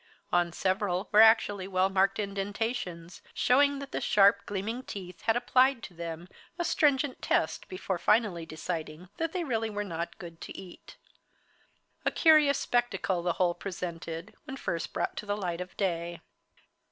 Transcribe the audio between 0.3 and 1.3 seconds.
On several were